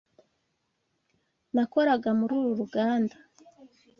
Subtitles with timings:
[1.53, 3.15] Nakoraga muri uru ruganda.